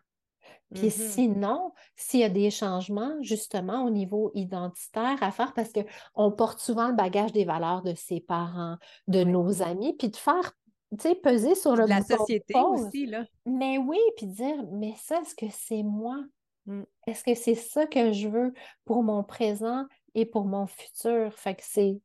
[0.75, 1.11] Puis mm-hmm.
[1.11, 6.59] sinon, s'il y a des changements justement au niveau identitaire à faire, parce qu'on porte
[6.59, 10.53] souvent le bagage des valeurs de ses parents, de nos amis, puis de faire
[10.91, 13.25] tu sais, peser sur le la société aussi, là.
[13.45, 16.25] Mais oui, puis dire, mais ça, est-ce que c'est moi?
[16.67, 16.83] Mm.
[17.07, 18.53] Est-ce que c'est ça que je veux
[18.85, 21.33] pour mon présent et pour mon futur?
[21.35, 22.01] Fait que c'est...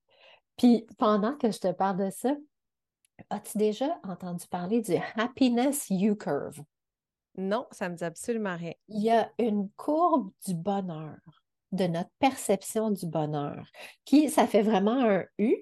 [0.58, 2.36] Puis pendant que je te parle de ça,
[3.30, 6.62] as-tu déjà entendu parler du Happiness U-Curve?
[7.38, 8.74] Non, ça me dit absolument rien.
[8.89, 11.17] Il y a une courbe du bonheur,
[11.72, 13.65] de notre perception du bonheur,
[14.06, 15.56] qui, ça fait vraiment un U,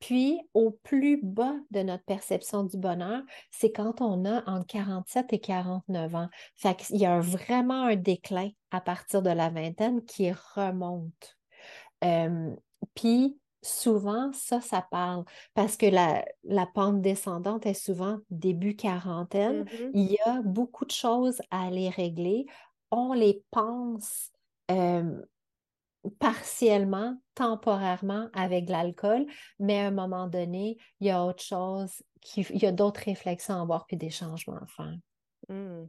[0.00, 5.32] puis, au plus bas de notre perception du bonheur, c'est quand on a entre 47
[5.32, 6.28] et 49 ans.
[6.56, 11.36] Fait qu'il y a vraiment un déclin à partir de la vingtaine qui remonte.
[12.94, 19.64] puis, souvent, ça, ça parle parce que la, pente descendante est souvent début quarantaine.
[19.64, 19.90] Mm-hmm.
[19.94, 22.46] Il y a beaucoup de choses à aller régler.
[22.90, 24.30] On les pense
[26.18, 29.26] partiellement, temporairement avec l'alcool,
[29.58, 32.02] mais à un moment donné, il y a autre chose,
[32.36, 34.96] il y a d'autres réflexions à avoir puis des changements à faire.
[35.48, 35.86] Mmh.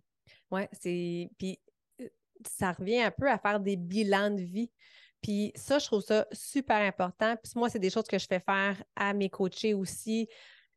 [0.52, 1.30] Oui, c'est.
[1.38, 1.60] Puis
[2.02, 2.08] euh,
[2.48, 4.72] ça revient un peu à faire des bilans de vie.
[5.22, 7.36] Puis ça, je trouve ça super important.
[7.42, 10.28] Puis moi, c'est des choses que je fais faire à mes coachés aussi,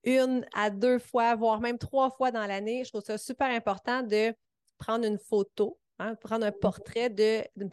[0.05, 2.85] une à deux fois, voire même trois fois dans l'année.
[2.85, 4.35] Je trouve ça super important de
[4.79, 7.69] prendre une photo Hein, prendre un portrait de, une,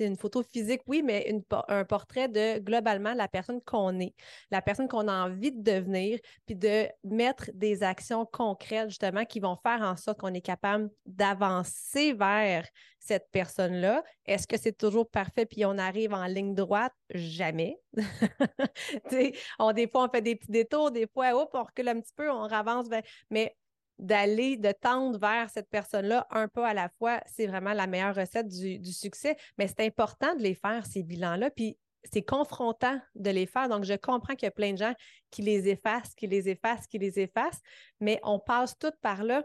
[0.00, 1.34] une photo physique, oui, mais
[1.68, 4.14] un portrait de globalement la personne qu'on est,
[4.50, 9.40] la personne qu'on a envie de devenir, puis de mettre des actions concrètes justement qui
[9.40, 12.66] vont faire en sorte qu'on est capable d'avancer vers
[12.98, 14.02] cette personne-là.
[14.26, 16.92] Est-ce que c'est toujours parfait puis on arrive en ligne droite?
[17.14, 17.78] Jamais.
[19.58, 22.12] on, des fois, on fait des petits détours, des fois, hop, on recule un petit
[22.14, 22.86] peu, on avance,
[23.30, 23.56] mais
[23.98, 28.14] d'aller, de tendre vers cette personne-là un peu à la fois, c'est vraiment la meilleure
[28.14, 29.36] recette du, succès.
[29.58, 31.50] Mais c'est important de les faire, ces bilans-là.
[31.50, 31.78] Puis
[32.12, 33.68] c'est confrontant de les faire.
[33.68, 34.94] Donc, je comprends qu'il y a plein de gens
[35.30, 37.60] qui les effacent, qui les effacent, qui les effacent,
[38.00, 39.44] mais on passe tout par là.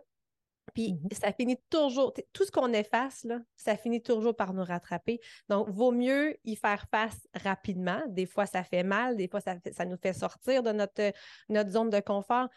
[0.74, 1.20] Puis mm-hmm.
[1.20, 5.20] ça finit toujours, tout ce qu'on efface, là, ça finit toujours par nous rattraper.
[5.50, 8.02] Donc, vaut mieux y faire face rapidement.
[8.10, 11.12] Des fois, ça fait mal, des fois, ça, ça nous fait sortir de notre,
[11.50, 12.48] notre zone de confort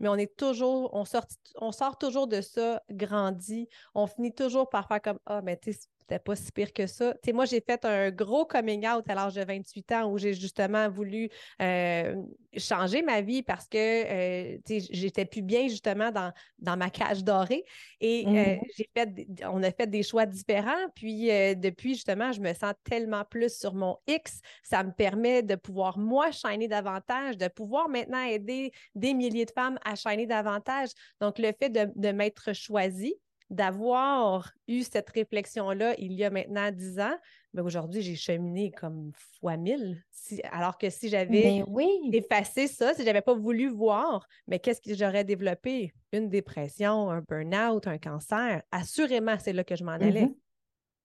[0.00, 1.26] mais on est toujours, on sort,
[1.60, 3.68] on sort toujours de ça grandi.
[3.94, 5.80] On finit toujours par faire comme Ah, mais tu sais,
[6.10, 7.14] c'était pas si pire que ça.
[7.32, 10.88] Moi, j'ai fait un gros coming out à l'âge de 28 ans où j'ai justement
[10.88, 11.28] voulu
[11.62, 12.16] euh,
[12.56, 17.64] changer ma vie parce que euh, j'étais plus bien justement dans, dans ma cage dorée.
[18.00, 20.88] Et euh, mmh j'ai fait, on a fait des choix différents.
[20.94, 24.40] Puis depuis, justement, je me sens tellement plus sur mon X.
[24.64, 29.52] Ça me permet de pouvoir, moi, shiner davantage, de pouvoir maintenant aider des milliers de
[29.52, 30.90] femmes à shiner davantage.
[31.20, 33.14] Donc, le fait de, de m'être choisie,
[33.50, 37.16] d'avoir eu cette réflexion-là il y a maintenant dix ans,
[37.52, 39.10] Mais aujourd'hui, j'ai cheminé comme
[39.40, 40.04] fois mille.
[40.52, 42.10] alors que si j'avais oui.
[42.12, 45.92] effacé ça, si j'avais pas voulu voir, mais qu'est-ce que j'aurais développé?
[46.12, 48.62] Une dépression, un burn-out, un cancer.
[48.70, 50.26] Assurément, c'est là que je m'en allais.
[50.26, 50.36] Mm-hmm.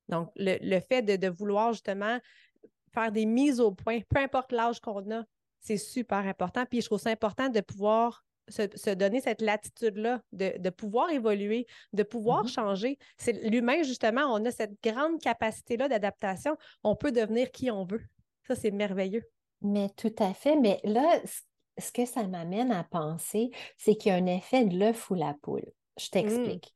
[0.09, 2.19] Donc, le, fait de, vouloir justement
[2.93, 5.23] faire des mises au point, peu importe l'âge qu'on a,
[5.61, 6.63] c'est super important.
[6.69, 12.03] Puis je trouve ça important de pouvoir se, donner cette latitude-là, de, pouvoir évoluer, de
[12.03, 12.53] pouvoir mm-hmm.
[12.53, 12.97] changer.
[13.17, 16.55] C'est l'humain, justement, on a cette grande capacité-là d'adaptation.
[16.83, 18.03] On peut devenir qui on veut.
[18.47, 19.23] Ça, c'est merveilleux.
[19.61, 20.55] Mais tout à fait.
[20.55, 21.19] Mais là,
[21.77, 25.15] ce que ça m'amène à penser, c'est qu'il y a un effet de l'œuf ou
[25.15, 25.65] la poule.
[25.97, 26.09] Je mmh.
[26.11, 26.73] t'explique.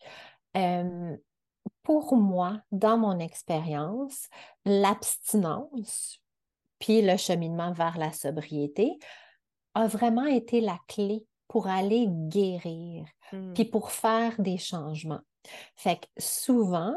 [1.83, 4.27] pour moi, dans mon expérience,
[4.65, 6.19] l'abstinence,
[6.79, 8.97] puis le cheminement vers la sobriété,
[9.75, 13.53] a vraiment été la clé pour aller guérir, mmh.
[13.53, 15.19] puis pour faire des changements.
[15.75, 16.95] Fait que souvent,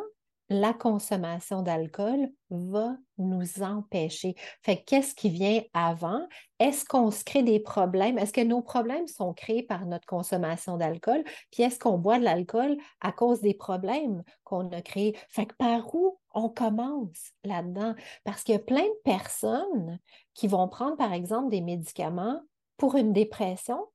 [0.52, 4.34] la consommation d'alcool va nous empêcher.
[4.62, 6.26] Fait qu'est-ce qui vient avant?
[6.58, 8.18] Est-ce qu'on se crée des problèmes?
[8.18, 11.24] Est-ce que nos problèmes sont créés par notre consommation d'alcool?
[11.50, 15.16] Puis est-ce qu'on boit de l'alcool à cause des problèmes qu'on a créés?
[15.30, 17.94] Fait que par où on commence là-dedans?
[18.24, 19.98] Parce qu'il y a plein de personnes
[20.34, 22.42] qui vont prendre, par exemple, des médicaments
[22.76, 23.86] pour une dépression,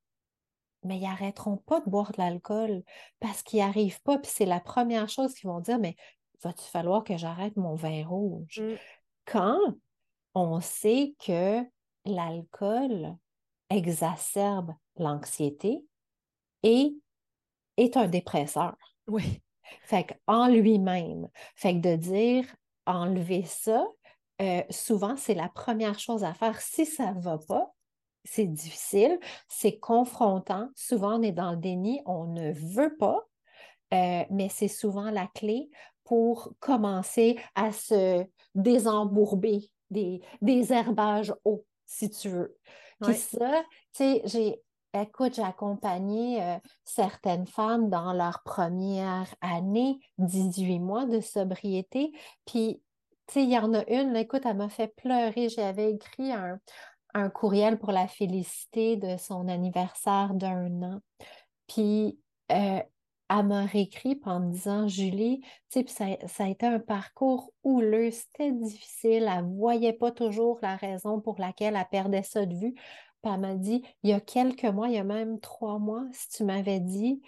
[0.84, 2.84] mais ils n'arrêteront pas de boire de l'alcool
[3.20, 4.18] parce qu'ils n'y arrivent pas.
[4.18, 5.96] Puis c'est la première chose qu'ils vont dire, mais
[6.44, 8.62] va-t-il falloir que j'arrête mon vin rouge?
[8.62, 8.76] Mmh.
[9.26, 9.60] Quand
[10.36, 11.64] on sait que
[12.06, 13.16] l'alcool
[13.70, 15.84] exacerbe l'anxiété
[16.64, 16.96] et
[17.78, 18.76] est un dépresseur.
[19.08, 19.42] Oui.
[19.84, 21.28] Fait en lui-même.
[21.56, 23.86] Fait que de dire enlever ça,
[24.42, 26.62] euh, souvent, c'est la première chose à faire.
[26.62, 27.74] Si ça ne va pas,
[28.30, 30.70] c'est difficile, c'est confrontant.
[30.76, 33.26] Souvent, on est dans le déni, on ne veut pas,
[33.94, 35.70] euh, mais c'est souvent la clé
[36.04, 42.58] pour commencer à se désembourber des, des herbages hauts, si tu veux.
[43.02, 43.64] Puis ça,
[43.94, 44.62] tu sais, j'ai,
[44.94, 52.12] écoute, j'ai accompagné euh, certaines femmes dans leur première année, 18 mois de sobriété.
[52.46, 52.82] Puis,
[53.28, 55.50] tu sais, il y en a une, écoute, elle m'a fait pleurer.
[55.50, 56.60] J'avais écrit un,
[57.18, 61.00] un courriel pour la féliciter de son anniversaire d'un an.
[61.68, 62.20] Puis,
[62.52, 62.82] euh,
[63.30, 68.12] elle m'a réécrit en me disant Julie, tu sais, ça, a été un parcours houleux,
[68.12, 72.56] c'était difficile, elle ne voyait pas toujours la raison pour laquelle elle perdait ça de
[72.56, 72.74] vue.
[72.74, 76.06] Puis elle m'a dit il y a quelques mois, il y a même trois mois,
[76.14, 77.22] si tu m'avais dit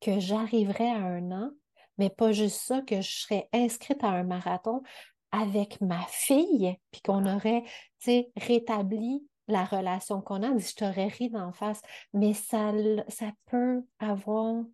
[0.00, 1.50] que j'arriverais à un an,
[1.98, 4.82] mais pas juste ça, que je serais inscrite à un marathon
[5.30, 7.62] avec ma fille, puis qu'on aurait,
[8.00, 11.80] tu sais, rétabli la relation qu'on a, je t'aurais ri d'en face,
[12.12, 12.72] mais ça,
[13.08, 14.64] ça peut avoir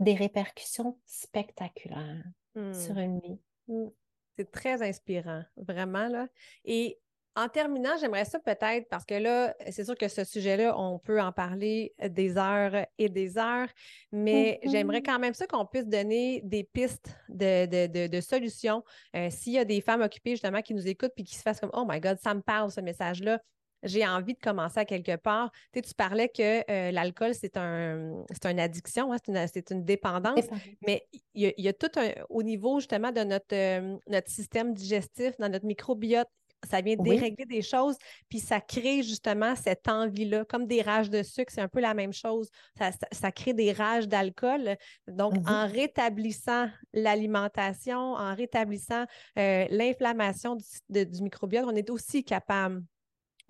[0.00, 2.98] des répercussions spectaculaires sur mmh.
[2.98, 3.38] une vie.
[3.68, 3.86] Mmh.
[4.38, 6.08] C'est très inspirant, vraiment.
[6.08, 6.26] Là.
[6.64, 6.98] Et
[7.34, 11.20] en terminant, j'aimerais ça peut-être, parce que là, c'est sûr que ce sujet-là, on peut
[11.20, 13.68] en parler des heures et des heures,
[14.10, 18.84] mais j'aimerais mmh quand même ça qu'on puisse donner des pistes de, solutions.
[19.16, 21.60] Euh, s'il y a des femmes occupées, justement, qui nous écoutent puis qui se fassent
[21.60, 23.40] comme Oh my God, ça me parle, ce message-là
[23.82, 25.50] j'ai envie de commencer à quelque part.
[25.72, 29.16] Tu, tu parlais que euh, l'alcool, c'est un, une addiction, hein,
[29.52, 30.44] c'est, une, dépendance,
[30.86, 35.36] mais il y, a, tout un, au niveau justement de notre, euh, notre système digestif,
[35.38, 36.28] dans notre microbiote,
[36.68, 37.96] ça vient dérégler des choses,
[38.28, 41.94] puis ça crée justement cette envie-là, comme des rages de sucre, c'est un peu la
[41.94, 42.48] même chose.
[43.12, 44.76] Ça, crée des rages d'alcool.
[45.08, 49.06] Donc, mmh en rétablissant l'alimentation, en rétablissant
[49.38, 50.56] euh, l'inflammation
[50.88, 52.82] du, du, microbiote, on est aussi capable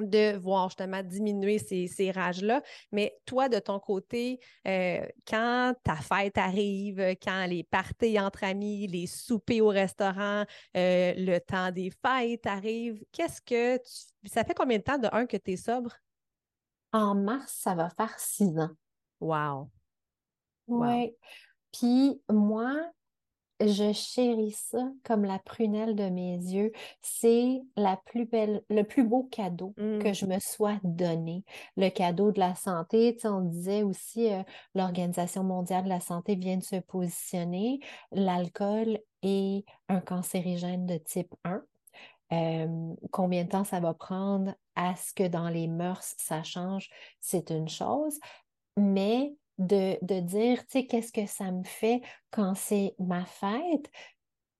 [0.08, 2.62] de voir justement diminuer ces, rages-là.
[2.90, 8.86] Mais toi, de ton côté, euh, quand ta fête arrive, quand les parties entre amis,
[8.86, 10.44] les soupers au restaurant,
[10.76, 14.28] euh, le temps des fêtes arrive, qu'est-ce que tu...
[14.28, 15.92] Ça fait combien de temps de un que tu es sobre?
[16.92, 18.70] En mars, ça va faire six ans.
[19.20, 19.70] Wow.
[20.66, 21.16] Oui.
[21.72, 22.92] Puis moi,
[23.66, 26.72] je chéris ça comme la prunelle de mes yeux.
[27.00, 30.14] C'est la plus belle, le plus beau cadeau que mmh.
[30.14, 31.44] je me sois donné.
[31.76, 33.16] Le cadeau de la santé.
[33.24, 34.42] On disait aussi, euh,
[34.74, 37.80] l'Organisation mondiale de la santé vient de se positionner.
[38.10, 41.62] L'alcool est un cancérigène de type 1.
[43.10, 46.88] combien de temps ça va prendre à ce que dans les mœurs ça change,
[47.20, 48.18] c'est une chose.
[48.76, 53.90] Mais de, dire, tu sais, qu'est-ce que ça me fait quand c'est ma fête,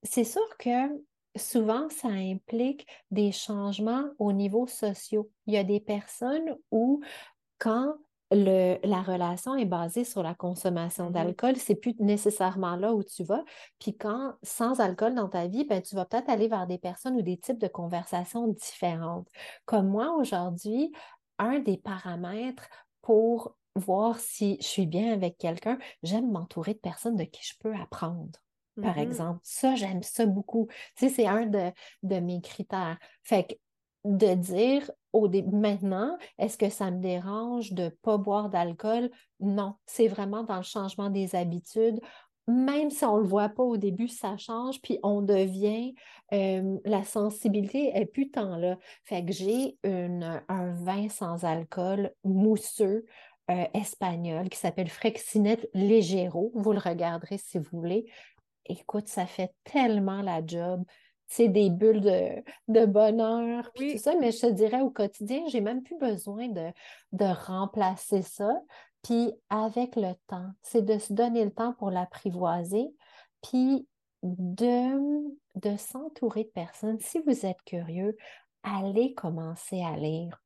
[0.02, 1.02] c'est sûr que
[1.36, 5.24] souvent, ça implique des changements au niveau social.
[5.46, 7.00] Il y a des personnes où,
[7.58, 7.94] quand
[8.30, 11.12] le, la relation est basée sur la consommation Mhm.
[11.12, 13.44] d'alcool, c'est plus nécessairement là où tu vas.
[13.78, 17.16] Puis quand, sans alcool dans ta vie, ben, tu vas peut-être aller vers des personnes
[17.16, 19.28] ou des types de conversations différentes.
[19.66, 20.92] Comme moi, aujourd'hui,
[21.38, 22.68] un des paramètres
[23.02, 27.54] pour voir si je suis bien avec quelqu'un, j'aime m'entourer de personnes de qui je
[27.60, 28.30] peux apprendre.
[28.80, 28.98] Par Mhm.
[28.98, 30.68] exemple, ça, j'aime ça beaucoup.
[30.96, 31.70] Tu sais, c'est un de,
[32.02, 32.98] de mes critères.
[33.22, 33.54] Fait que
[34.04, 39.10] de dire au début, maintenant, est-ce que ça me dérange de ne pas boire d'alcool?
[39.40, 42.00] Non, c'est vraiment dans le changement des habitudes.
[42.48, 45.94] Même si on ne le voit pas au début, ça change, puis on devient,
[46.32, 48.78] euh, la sensibilité est plus tant là.
[49.04, 53.04] Fait que j'ai un vin sans alcool mousseux
[53.50, 56.52] euh, espagnol qui s'appelle Frexinette Legero.
[56.54, 58.10] Vous le regarderez si vous voulez.
[58.66, 60.84] Écoute, ça fait tellement la job.
[61.26, 63.92] C'est des bulles de, de bonheur, puis Oui.
[63.92, 66.68] tout ça, mais je te dirais au quotidien, j'ai même plus besoin de,
[67.12, 68.60] de remplacer ça.
[69.02, 72.94] Puis avec le temps, c'est de se donner le temps pour l'apprivoiser,
[73.42, 73.88] puis
[74.22, 75.26] de,
[75.56, 77.00] de s'entourer de personnes.
[77.00, 78.16] Si vous êtes curieux,
[78.62, 80.40] allez commencer à lire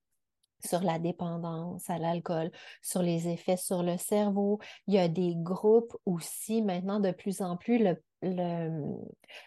[0.66, 2.50] sur la dépendance à l'alcool,
[2.82, 4.58] sur les effets sur le cerveau.
[4.86, 8.96] Il y a des groupes aussi maintenant de plus en plus, le, le-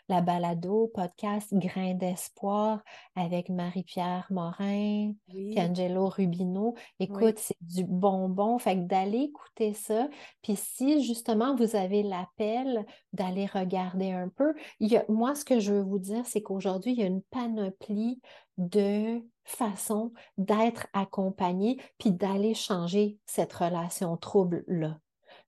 [0.07, 2.84] la balado, podcast Grain d'espoir
[3.15, 5.55] avec Marie-Pierre Morin, Oui.
[5.59, 6.76] Angelo Rubino.
[6.99, 8.57] Écoute, c'est du bonbon.
[8.59, 10.09] Fait que d'aller écouter ça.
[10.41, 15.45] Puis si justement vous avez l'appel d'aller regarder un peu, il y a, moi, ce
[15.45, 18.22] que je veux vous dire, c'est qu'aujourd'hui, il y a une panoplie
[18.57, 24.99] de façons d'être accompagné puis d'aller changer cette relation trouble-là.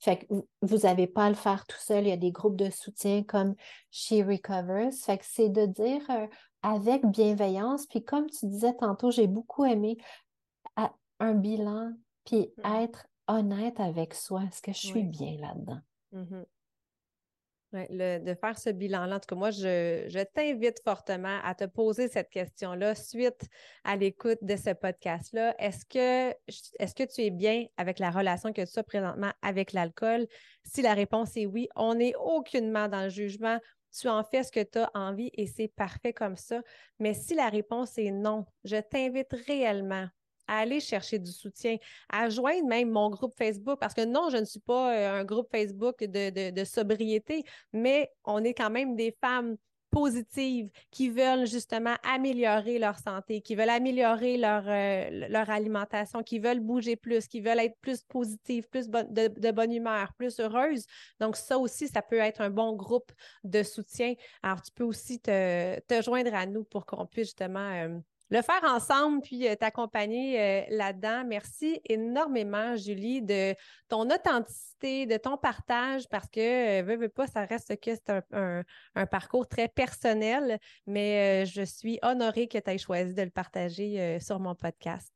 [0.01, 0.25] Fait que
[0.63, 2.05] vous n'avez pas à le faire tout seul.
[2.05, 3.53] Il y a des groupes de soutien comme
[3.91, 4.91] She Recovers.
[4.93, 6.25] Fait que c'est de dire euh,
[6.63, 7.85] avec bienveillance.
[7.85, 9.97] Puis comme tu disais tantôt, j'ai beaucoup aimé
[10.75, 11.93] à- un bilan
[12.25, 12.75] puis Mhm.
[12.81, 14.41] être honnête avec soi.
[14.45, 15.03] Est-ce que je suis Oui.
[15.03, 15.79] bien là-dedans?
[16.13, 16.45] Mhm.
[17.73, 19.15] Le- de faire ce bilan-là.
[19.15, 23.47] En tout cas, moi, je, je t'invite fortement à te poser cette question-là suite
[23.85, 25.55] à l'écoute de ce podcast-là.
[25.57, 26.35] Est-ce que,
[26.79, 30.27] est-ce que tu es bien avec la relation que tu as présentement avec l'alcool?
[30.65, 33.57] Si la réponse est oui, on n'est aucunement dans le jugement.
[33.97, 36.61] Tu en fais ce que tu as envie et c'est parfait comme ça.
[36.99, 40.07] Mais si la réponse est non, je t'invite réellement
[40.47, 41.77] à aller chercher du soutien,
[42.09, 45.23] à joindre même mon groupe Facebook, parce que non, je ne suis pas euh, un
[45.23, 49.57] groupe Facebook de, de- sobriété, mais on est quand même des femmes
[49.89, 56.39] positives qui veulent justement améliorer leur santé, qui veulent améliorer leur, euh, leur alimentation, qui
[56.39, 60.85] veulent bouger plus, qui veulent être plus positives, plus de bonne humeur, plus heureuses.
[61.19, 63.11] Donc, ça aussi, ça peut être un bon groupe
[63.43, 64.13] de soutien.
[64.41, 67.99] Alors, tu peux aussi te, te joindre à nous pour qu'on puisse justement euh,
[68.31, 71.23] le faire ensemble puis euh, t'accompagner euh, là-dedans.
[71.27, 73.53] Merci énormément, Julie, de
[73.89, 78.09] ton authenticité, de ton partage, parce que, euh, veux, veux pas, ça reste que c'est
[78.09, 78.63] un,
[78.95, 84.19] un- parcours très personnel, mais je suis honorée que tu aies choisi de le partager
[84.19, 85.11] sur mon podcast.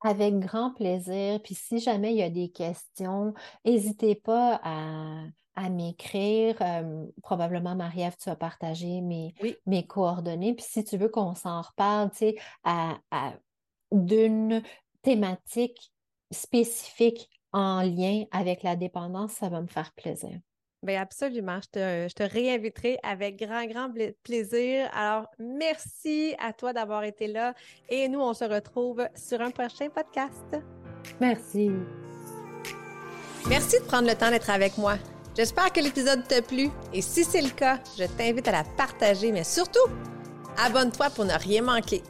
[0.00, 1.40] Avec grand plaisir.
[1.42, 5.24] Puis si jamais il y a des questions, n'hésitez pas à,
[5.56, 6.56] à m'écrire.
[6.60, 9.56] Euh, probablement, Marie-Ève, tu as partagé mes, Oui.
[9.66, 10.54] mes coordonnées.
[10.54, 13.32] Puis si tu veux qu'on s'en reparle, tu sais, à, à-
[13.92, 14.62] d'une
[15.02, 15.92] thématique
[16.30, 20.38] spécifique en lien avec la dépendance, ça va me faire plaisir.
[20.82, 21.58] Bien, absolument.
[21.62, 24.88] Je te, je te réinviterai avec grand, grand pla- plaisir.
[24.92, 27.54] Alors, merci à toi d'avoir été là
[27.88, 30.56] et nous, on se retrouve sur un prochain podcast.
[31.20, 31.70] Merci.
[33.48, 34.96] Merci de prendre le temps d'être avec moi.
[35.36, 39.32] J'espère que l'épisode t'a plu et si c'est le cas, je t'invite à la partager,
[39.32, 39.86] mais surtout,
[40.56, 42.02] abonne-toi pour ne rien manquer.